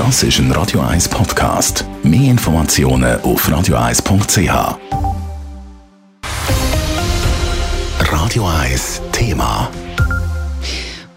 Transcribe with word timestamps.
Das 0.00 0.22
ist 0.22 0.38
ein 0.38 0.50
Radio 0.52 0.80
1 0.80 1.10
Podcast. 1.10 1.84
Mehr 2.02 2.30
Informationen 2.30 3.20
auf 3.20 3.46
radio1.ch. 3.46 4.78
Radio 8.10 8.48
1 8.48 9.02
Thema. 9.12 9.70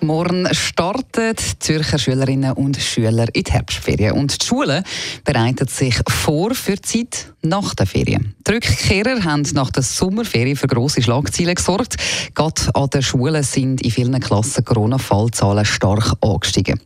Morgen 0.01 0.54
starten 0.54 1.33
Zürcher 1.59 1.97
Schülerinnen 1.97 2.51
und 2.51 2.75
Schüler 2.75 3.27
in 3.31 3.43
die 3.46 3.51
Herbstferien. 3.54 4.11
Und 4.18 4.41
die 4.41 4.46
Schulen 4.46 4.84
bereiten 5.23 5.70
sich 5.70 5.95
vor 6.09 6.54
für 6.54 6.75
die 6.75 6.81
Zeit 6.81 7.34
nach 7.41 7.73
der 7.75 7.86
Ferien. 7.86 8.36
Die 8.45 8.52
Rückkehrer 8.52 9.23
haben 9.23 9.43
nach 9.54 9.71
der 9.71 9.84
Sommerferien 9.84 10.57
für 10.57 10.68
grosse 10.68 11.02
Schlagzeilen 11.02 11.55
gesorgt. 11.55 11.95
Gerade 12.36 12.75
an 12.75 12.89
den 12.89 13.02
Schulen 13.02 13.43
sind 13.43 13.81
in 13.81 13.91
vielen 13.91 14.20
Klassen 14.20 14.65
Corona-Fallzahlen 14.65 15.63
stark 15.63 16.15
angestiegen. 16.20 16.81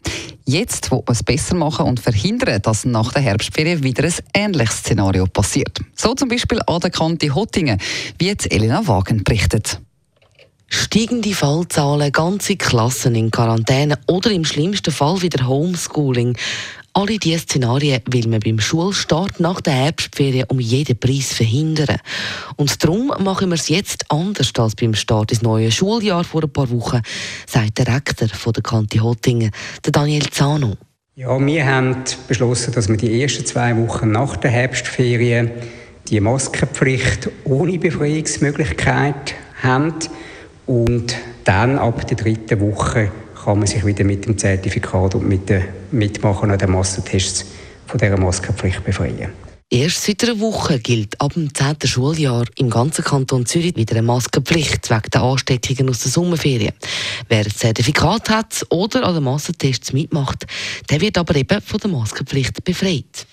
Jetzt 0.49 0.89
es 1.07 1.23
besser 1.23 1.55
machen 1.55 1.87
und 1.87 1.99
verhindern, 1.99 2.61
dass 2.61 2.85
nach 2.85 3.11
der 3.11 3.21
Herbstferien 3.21 3.83
wieder 3.83 4.05
ein 4.05 4.13
ähnliches 4.33 4.77
Szenario 4.77 5.25
passiert. 5.25 5.81
So 5.93 6.13
zum 6.13 6.29
Beispiel 6.29 6.61
an 6.67 6.79
der 6.79 6.89
Kante 6.89 7.35
Hottingen, 7.35 7.81
wie 8.17 8.27
jetzt 8.27 8.49
Elena 8.49 8.87
Wagen 8.87 9.25
berichtet. 9.25 9.81
Steigende 10.69 11.33
Fallzahlen, 11.33 12.13
ganze 12.13 12.55
Klassen 12.55 13.15
in 13.15 13.29
Quarantäne 13.29 13.99
oder 14.07 14.31
im 14.31 14.45
schlimmsten 14.45 14.91
Fall 14.91 15.21
wieder 15.21 15.45
Homeschooling. 15.45 16.37
Alle 16.97 17.19
diese 17.19 17.37
Szenarien 17.37 18.01
will 18.09 18.27
man 18.27 18.39
beim 18.39 18.59
Schulstart 18.59 19.39
nach 19.39 19.61
der 19.61 19.73
Herbstferien 19.73 20.45
um 20.49 20.59
jeden 20.59 20.97
Preis 20.97 21.31
verhindern. 21.31 21.97
Und 22.55 22.83
darum 22.83 23.13
machen 23.19 23.49
wir 23.49 23.53
es 23.53 23.69
jetzt 23.69 24.09
anders 24.09 24.51
als 24.57 24.73
beim 24.73 24.95
Start 24.95 25.29
des 25.29 25.43
neuen 25.43 25.71
Schuljahres 25.71 26.25
vor 26.25 26.41
ein 26.41 26.49
paar 26.49 26.71
Wochen, 26.71 27.03
sagt 27.45 27.77
der 27.77 27.87
Rektor 27.93 28.27
von 28.29 28.51
der 28.51 28.63
Kante 28.63 28.99
Hottingen, 28.99 29.51
der 29.85 29.91
Daniel 29.91 30.27
Zano. 30.31 30.75
Ja, 31.13 31.39
wir 31.39 31.67
haben 31.67 31.97
beschlossen, 32.27 32.73
dass 32.73 32.89
wir 32.89 32.97
die 32.97 33.21
ersten 33.21 33.45
zwei 33.45 33.77
Wochen 33.77 34.09
nach 34.09 34.35
der 34.37 34.49
Herbstferien 34.49 35.51
die 36.07 36.19
Maskenpflicht 36.19 37.29
ohne 37.43 37.77
Befreiungsmöglichkeit 37.77 39.35
haben. 39.61 39.93
Und 40.65 41.15
dann 41.43 41.77
ab 41.77 42.07
der 42.07 42.17
dritten 42.17 42.59
Woche 42.59 43.11
kann 43.47 43.59
man 43.59 43.67
sich 43.67 43.85
wieder 43.85 44.03
mit 44.03 44.25
dem 44.25 44.37
Zertifikat 44.37 45.15
und 45.15 45.25
mit 45.25 45.47
dem 45.47 45.63
Mitmachen 45.91 46.51
an 46.51 46.59
den 46.59 46.69
Massentests 46.69 47.45
von 47.85 47.97
dieser 47.97 48.19
Maskenpflicht 48.19 48.83
befreien. 48.83 49.31
Erst 49.69 50.03
seit 50.03 50.21
einer 50.25 50.37
Woche 50.41 50.79
gilt 50.79 51.21
ab 51.21 51.31
dem 51.31 51.53
10. 51.53 51.77
Schuljahr 51.85 52.43
im 52.57 52.69
ganzen 52.69 53.05
Kanton 53.05 53.45
Zürich 53.45 53.77
wieder 53.77 53.95
eine 53.95 54.05
Maskenpflicht 54.05 54.89
wegen 54.89 55.11
der 55.13 55.21
Ansteckungen 55.21 55.89
aus 55.89 55.99
der 55.99 56.11
Sommerferien. 56.11 56.73
Wer 57.29 57.45
ein 57.45 57.49
Zertifikat 57.49 58.29
hat 58.29 58.65
oder 58.67 59.05
an 59.05 59.13
den 59.13 59.23
Massentests 59.23 59.93
mitmacht, 59.93 60.45
der 60.89 60.99
wird 60.99 61.17
aber 61.17 61.33
eben 61.37 61.61
von 61.61 61.79
der 61.79 61.89
Maskenpflicht 61.89 62.65
befreit. 62.65 63.25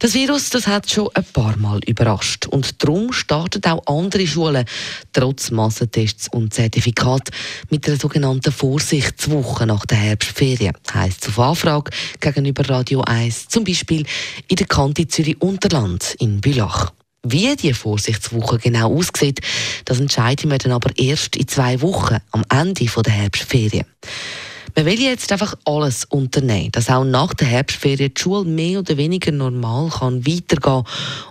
Das 0.00 0.14
Virus 0.14 0.48
das 0.48 0.66
hat 0.66 0.90
schon 0.90 1.10
ein 1.12 1.24
paar 1.24 1.58
Mal 1.58 1.78
überrascht 1.86 2.46
und 2.46 2.82
darum 2.82 3.12
starten 3.12 3.62
auch 3.66 3.86
andere 3.86 4.26
Schulen 4.26 4.64
trotz 5.12 5.50
Massentests 5.50 6.26
und 6.28 6.54
Zertifikat 6.54 7.28
mit 7.68 7.86
einer 7.86 7.98
sogenannten 7.98 8.50
Vorsichtswoche 8.50 9.66
nach 9.66 9.84
der 9.84 9.98
Herbstferien. 9.98 10.72
Heißt 10.94 11.28
auf 11.28 11.38
Anfrage 11.38 11.90
gegenüber 12.18 12.66
Radio 12.70 13.02
1, 13.02 13.48
zum 13.48 13.64
Beispiel 13.64 14.06
in 14.48 14.56
der 14.56 14.66
Kante 14.66 15.06
Zürich 15.06 15.38
Unterland 15.42 16.16
in 16.18 16.40
Bülach. 16.40 16.92
Wie 17.22 17.54
die 17.54 17.74
Vorsichtswoche 17.74 18.56
genau 18.56 18.96
aussieht, 18.96 19.40
das 19.84 20.00
entscheiden 20.00 20.50
wir 20.50 20.56
dann 20.56 20.72
aber 20.72 20.96
erst 20.96 21.36
in 21.36 21.46
zwei 21.46 21.82
Wochen 21.82 22.16
am 22.30 22.42
Ende 22.48 22.86
der 22.86 23.12
Herbstferien. 23.12 23.84
Man 24.76 24.86
will 24.86 25.00
jetzt 25.00 25.30
einfach 25.32 25.54
alles 25.64 26.04
unternehmen, 26.06 26.70
dass 26.72 26.88
auch 26.88 27.04
nach 27.04 27.34
der 27.34 27.48
Herbstferien 27.48 28.12
die 28.14 28.20
Schule 28.20 28.44
mehr 28.44 28.80
oder 28.80 28.96
weniger 28.96 29.32
normal 29.32 29.90
kann 29.90 30.26
weitergehen 30.26 30.84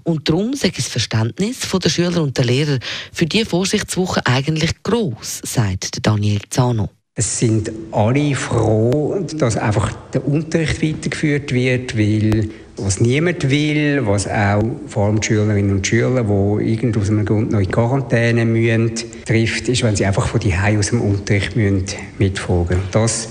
Und 0.03 0.27
darum 0.27 0.53
ich 0.53 0.73
das 0.73 0.87
Verständnis 0.87 1.59
der 1.83 1.89
Schüler 1.89 2.21
und 2.21 2.37
der 2.37 2.45
Lehrer 2.45 2.79
für 3.11 3.25
diese 3.25 3.45
Vorsichtswoche 3.45 4.25
eigentlich 4.25 4.83
gross, 4.83 5.41
sagt 5.43 6.05
Daniel 6.05 6.41
Zano. 6.49 6.89
Es 7.15 7.39
sind 7.39 7.71
alle 7.91 8.33
froh, 8.33 9.25
dass 9.35 9.57
einfach 9.57 9.91
der 10.13 10.25
Unterricht 10.25 10.81
weitergeführt 10.81 11.51
wird, 11.51 11.97
weil 11.97 12.49
was 12.83 12.99
niemand 12.99 13.49
will, 13.49 14.05
was 14.05 14.27
auch 14.27 14.63
vor 14.87 15.05
allem 15.05 15.19
die 15.19 15.27
Schülerinnen 15.27 15.71
und 15.71 15.87
Schüler, 15.87 16.23
die 16.23 16.71
irgend 16.71 16.97
aus 16.97 17.09
einem 17.09 17.25
Grund 17.25 17.51
noch 17.51 17.59
in 17.59 17.71
Quarantäne 17.71 18.45
müssen, 18.45 18.91
trifft, 19.25 19.67
ist, 19.67 19.83
wenn 19.83 19.95
sie 19.95 20.05
einfach 20.05 20.27
von 20.27 20.39
die 20.39 20.53
aus 20.53 20.89
dem 20.89 21.01
Unterricht 21.01 21.55
müssen 21.55 21.85
mitfolgen. 22.17 22.79
Das 22.91 23.29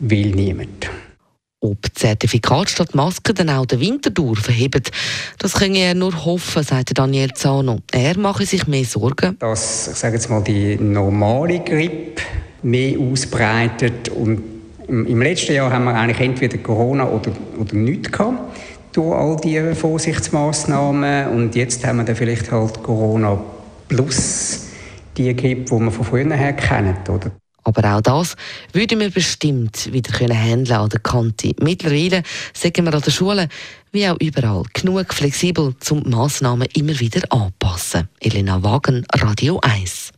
will 0.00 0.30
niemand. 0.30 0.90
Ob 1.60 1.78
Zertifikat 1.94 2.70
statt 2.70 2.94
Maske 2.94 3.32
dann 3.34 3.48
auch 3.48 3.66
den 3.66 3.78
Winter 3.80 4.10
durch 4.10 4.40
verhebt, 4.40 4.90
das 5.38 5.52
kann 5.54 5.76
er 5.76 5.94
nur 5.94 6.24
hoffen, 6.24 6.64
sagt 6.64 6.98
Daniel 6.98 7.32
Zano. 7.34 7.78
Er 7.92 8.18
mache 8.18 8.44
sich 8.44 8.66
mehr 8.66 8.84
Sorgen. 8.84 9.36
Dass, 9.38 9.88
ich 9.88 9.94
sage 9.94 10.16
jetzt 10.16 10.28
mal, 10.28 10.42
die 10.42 10.76
normale 10.76 11.60
Grippe 11.60 12.22
mehr 12.64 12.98
ausbreitet 12.98 14.08
und 14.08 14.42
im 14.88 15.22
letzten 15.22 15.54
Jahr 15.54 15.72
haben 15.72 15.84
wir 15.84 15.94
eigentlich 15.94 16.20
entweder 16.20 16.58
Corona 16.58 17.08
oder, 17.08 17.30
oder 17.58 17.74
nichts 17.74 18.10
gehabt 18.10 18.40
durch 18.92 19.14
all 19.14 19.36
diese 19.36 19.74
Vorsichtsmaßnahmen. 19.74 21.28
Und 21.28 21.54
jetzt 21.54 21.84
haben 21.86 21.98
wir 21.98 22.04
dann 22.04 22.16
vielleicht 22.16 22.50
halt 22.50 22.82
Corona 22.82 23.42
plus 23.88 24.66
die 25.16 25.34
Grippe, 25.34 25.76
die 25.76 25.80
wir 25.80 25.90
von 25.90 26.04
früher 26.04 26.34
her 26.34 26.52
kennen. 26.54 26.96
Oder? 27.08 27.32
Aber 27.64 27.96
auch 27.96 28.00
das 28.00 28.34
würden 28.72 29.00
wir 29.00 29.10
bestimmt 29.10 29.92
wieder 29.92 30.12
können 30.12 30.36
handeln 30.36 30.78
an 30.78 30.88
der 30.88 31.00
Kante. 31.00 31.54
Mittlerweile 31.60 32.22
sagen 32.54 32.84
wir 32.84 32.94
an 32.94 33.02
der 33.02 33.10
Schule, 33.10 33.48
wie 33.92 34.08
auch 34.08 34.16
überall, 34.20 34.64
genug 34.72 35.14
flexibel, 35.14 35.74
um 35.90 36.02
Massnahmen 36.06 36.66
immer 36.74 36.98
wieder 36.98 37.22
anpassen. 37.30 38.08
Elena 38.20 38.62
Wagen, 38.62 39.04
Radio 39.14 39.60
1. 39.60 40.10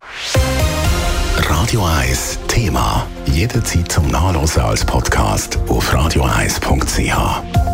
Radio 1.37 1.85
1 1.85 2.39
Thema. 2.49 3.07
Jederzeit 3.27 3.91
zum 3.91 4.07
Nachlesen 4.09 4.63
als 4.63 4.85
Podcast 4.85 5.59
auf 5.69 5.93
radio1.ch. 5.93 7.74